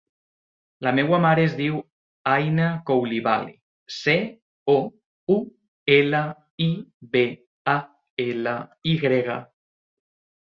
[0.85, 1.75] La meva mare es diu
[2.29, 3.51] Aina Coulibaly:
[3.97, 4.15] ce,
[4.73, 4.77] o,
[5.35, 5.37] u,
[5.97, 6.21] ela,
[6.69, 6.69] i,
[7.17, 7.23] be,
[7.75, 7.75] a,
[8.25, 8.55] ela,
[8.93, 9.37] i grega.